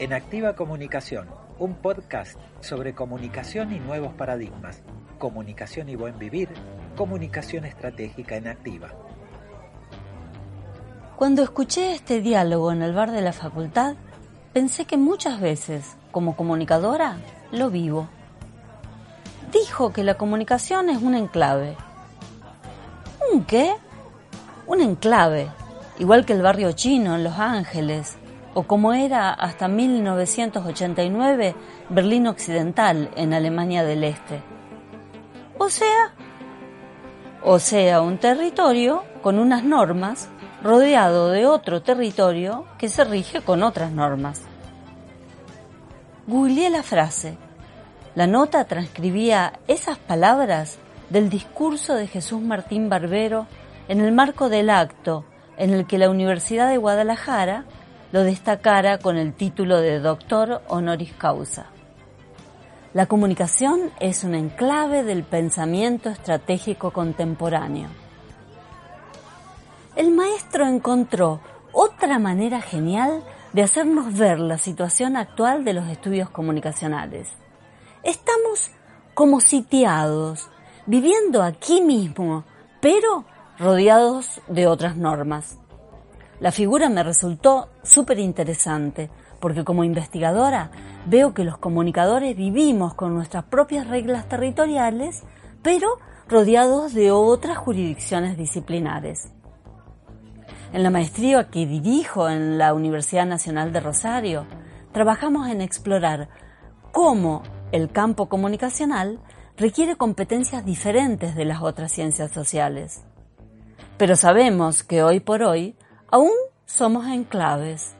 [0.00, 4.80] en Activa Comunicación, un podcast sobre comunicación y nuevos paradigmas,
[5.18, 6.48] comunicación y buen vivir,
[6.96, 8.88] comunicación estratégica en Activa.
[11.16, 13.96] Cuando escuché este diálogo en el bar de la facultad,
[14.54, 17.18] pensé que muchas veces, como comunicadora,
[17.52, 18.08] lo vivo.
[19.52, 21.76] Dijo que la comunicación es un enclave.
[23.30, 23.74] ¿Un qué?
[24.66, 25.50] Un enclave,
[25.98, 28.16] igual que el barrio chino en Los Ángeles,
[28.54, 31.54] o como era hasta 1989
[31.88, 34.42] Berlín Occidental en Alemania del Este.
[35.58, 36.14] O sea,
[37.42, 40.28] o sea, un territorio con unas normas
[40.62, 44.42] rodeado de otro territorio que se rige con otras normas.
[46.26, 47.36] Googleé la frase.
[48.14, 53.46] La nota transcribía esas palabras del discurso de Jesús Martín Barbero
[53.88, 55.24] en el marco del acto
[55.56, 57.64] en el que la Universidad de Guadalajara
[58.12, 61.66] lo destacara con el título de doctor honoris causa.
[62.92, 67.88] La comunicación es un enclave del pensamiento estratégico contemporáneo.
[69.94, 71.40] El maestro encontró
[71.72, 77.28] otra manera genial de hacernos ver la situación actual de los estudios comunicacionales.
[78.02, 78.72] Estamos
[79.14, 80.48] como sitiados,
[80.86, 82.44] viviendo aquí mismo,
[82.80, 83.24] pero
[83.56, 85.59] rodeados de otras normas.
[86.40, 89.10] La figura me resultó súper interesante,
[89.40, 90.70] porque como investigadora
[91.06, 95.22] veo que los comunicadores vivimos con nuestras propias reglas territoriales,
[95.62, 99.30] pero rodeados de otras jurisdicciones disciplinares.
[100.72, 104.46] En la maestría que dirijo en la Universidad Nacional de Rosario,
[104.92, 106.30] trabajamos en explorar
[106.90, 109.20] cómo el campo comunicacional
[109.58, 113.04] requiere competencias diferentes de las otras ciencias sociales.
[113.98, 115.76] Pero sabemos que hoy por hoy
[116.10, 116.32] aún
[116.66, 117.94] somos enclaves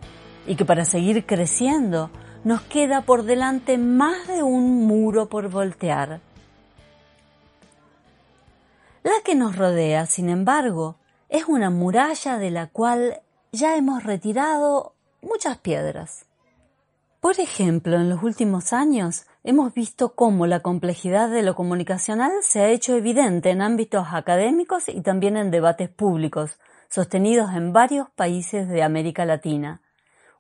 [0.47, 2.11] y que para seguir creciendo
[2.45, 6.21] nos queda por delante más de un muro por voltear.
[9.03, 10.97] La que nos rodea, sin embargo,
[11.29, 13.21] es una muralla de la cual
[13.53, 16.27] ya hemos retirado muchas piedras.
[17.21, 22.61] Por ejemplo, en los últimos años hemos visto cómo la complejidad de lo comunicacional se
[22.61, 26.59] ha hecho evidente en ámbitos académicos y también en debates públicos,
[26.91, 29.81] sostenidos en varios países de América Latina,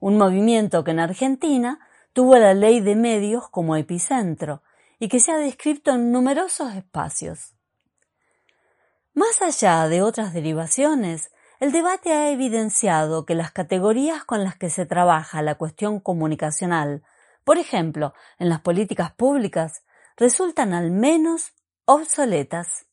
[0.00, 1.80] un movimiento que en Argentina
[2.12, 4.62] tuvo la ley de medios como epicentro
[4.98, 7.54] y que se ha descrito en numerosos espacios.
[9.14, 11.30] Más allá de otras derivaciones,
[11.60, 17.02] el debate ha evidenciado que las categorías con las que se trabaja la cuestión comunicacional,
[17.44, 19.84] por ejemplo, en las políticas públicas,
[20.16, 21.52] resultan al menos
[21.84, 22.86] obsoletas.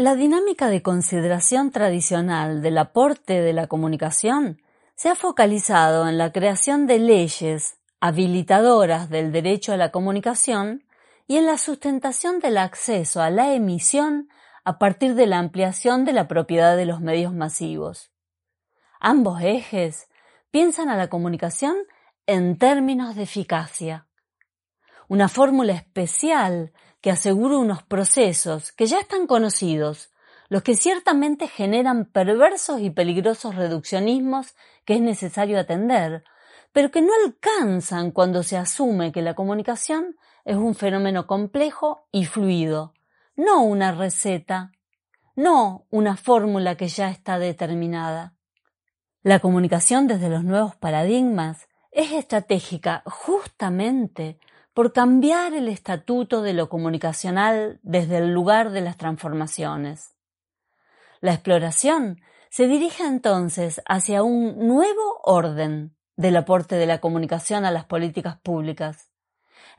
[0.00, 4.62] La dinámica de consideración tradicional del aporte de la comunicación
[4.94, 10.86] se ha focalizado en la creación de leyes habilitadoras del derecho a la comunicación
[11.26, 14.30] y en la sustentación del acceso a la emisión
[14.64, 18.10] a partir de la ampliación de la propiedad de los medios masivos.
[19.00, 20.08] Ambos ejes
[20.50, 21.76] piensan a la comunicación
[22.24, 24.06] en términos de eficacia.
[25.08, 30.10] Una fórmula especial que asegura unos procesos que ya están conocidos,
[30.48, 36.24] los que ciertamente generan perversos y peligrosos reduccionismos que es necesario atender,
[36.72, 42.24] pero que no alcanzan cuando se asume que la comunicación es un fenómeno complejo y
[42.24, 42.94] fluido,
[43.36, 44.72] no una receta,
[45.36, 48.34] no una fórmula que ya está determinada.
[49.22, 54.38] La comunicación desde los nuevos paradigmas es estratégica justamente
[54.72, 60.14] por cambiar el estatuto de lo comunicacional desde el lugar de las transformaciones.
[61.20, 62.20] La exploración
[62.50, 68.38] se dirige entonces hacia un nuevo orden del aporte de la comunicación a las políticas
[68.38, 69.10] públicas,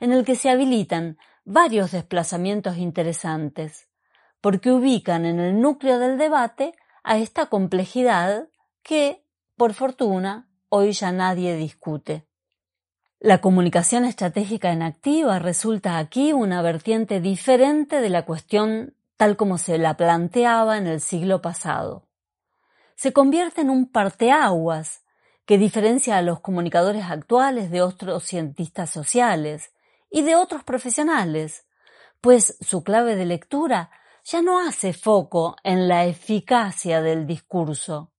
[0.00, 3.88] en el que se habilitan varios desplazamientos interesantes,
[4.40, 6.74] porque ubican en el núcleo del debate
[7.04, 8.48] a esta complejidad
[8.82, 9.24] que,
[9.56, 12.26] por fortuna, hoy ya nadie discute.
[13.24, 19.58] La comunicación estratégica en activa resulta aquí una vertiente diferente de la cuestión tal como
[19.58, 22.08] se la planteaba en el siglo pasado.
[22.96, 25.04] Se convierte en un parteaguas
[25.46, 29.72] que diferencia a los comunicadores actuales de otros cientistas sociales
[30.10, 31.64] y de otros profesionales,
[32.20, 33.92] pues su clave de lectura
[34.24, 38.10] ya no hace foco en la eficacia del discurso,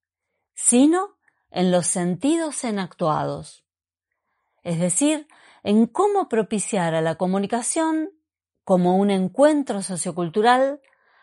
[0.54, 1.18] sino
[1.52, 3.62] en los sentidos enactuados
[4.63, 5.27] es decir,
[5.63, 8.10] en cómo propiciar a la comunicación
[8.63, 10.81] como un encuentro sociocultural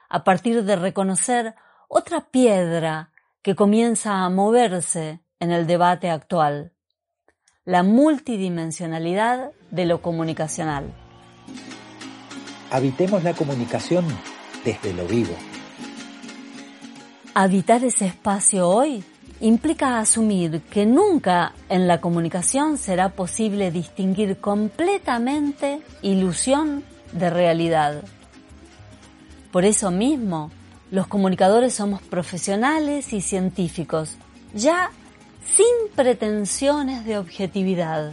[0.08, 1.54] a partir de reconocer
[1.88, 6.72] otra piedra que comienza a moverse en el debate actual,
[7.64, 10.92] la multidimensionalidad de lo comunicacional.
[12.70, 14.06] Habitemos la comunicación
[14.64, 15.34] desde lo vivo.
[17.34, 19.04] Habitar ese espacio hoy
[19.40, 28.02] implica asumir que nunca en la comunicación será posible distinguir completamente ilusión de realidad.
[29.50, 30.50] Por eso mismo,
[30.90, 34.16] los comunicadores somos profesionales y científicos,
[34.54, 34.90] ya
[35.56, 38.12] sin pretensiones de objetividad,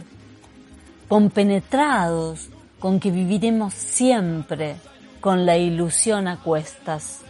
[1.08, 2.48] compenetrados
[2.78, 4.76] con que viviremos siempre
[5.20, 7.22] con la ilusión a cuestas.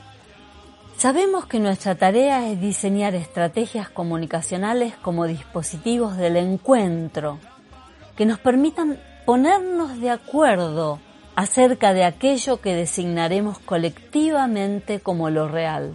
[0.98, 7.38] Sabemos que nuestra tarea es diseñar estrategias comunicacionales como dispositivos del encuentro,
[8.16, 10.98] que nos permitan ponernos de acuerdo
[11.36, 15.94] acerca de aquello que designaremos colectivamente como lo real.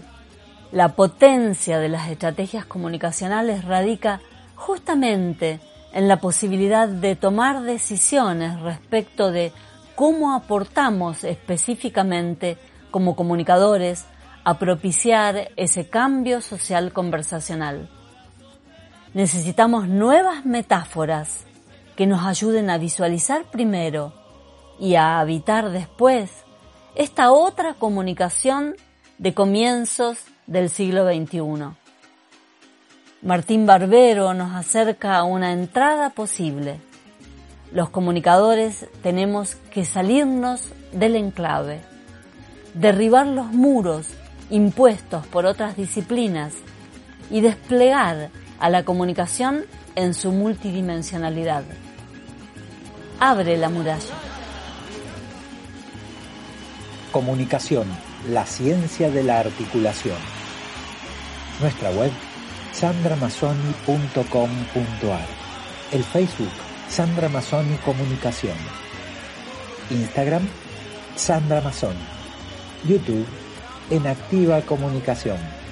[0.71, 4.21] La potencia de las estrategias comunicacionales radica
[4.55, 5.59] justamente
[5.91, 9.51] en la posibilidad de tomar decisiones respecto de
[9.95, 12.57] cómo aportamos específicamente
[12.89, 14.05] como comunicadores
[14.43, 17.89] a propiciar ese cambio social conversacional.
[19.13, 21.45] Necesitamos nuevas metáforas
[21.95, 24.13] que nos ayuden a visualizar primero
[24.79, 26.31] y a habitar después
[26.95, 28.75] esta otra comunicación
[29.17, 30.17] de comienzos
[30.47, 31.75] del siglo XXI.
[33.21, 36.81] Martín Barbero nos acerca a una entrada posible.
[37.71, 41.81] Los comunicadores tenemos que salirnos del enclave,
[42.73, 44.07] derribar los muros
[44.49, 46.53] impuestos por otras disciplinas
[47.29, 48.29] y desplegar
[48.59, 51.63] a la comunicación en su multidimensionalidad.
[53.19, 54.13] Abre la muralla.
[57.11, 57.87] Comunicación,
[58.29, 60.17] la ciencia de la articulación.
[61.61, 62.11] Nuestra web
[62.73, 65.27] sandramasoni.com.ar
[65.91, 66.51] El Facebook
[66.89, 68.57] Sandra Masoni Comunicación
[69.89, 70.45] Instagram
[71.15, 72.03] Sandra Masoni
[72.83, 73.25] YouTube
[73.93, 75.62] en Activa Comunicación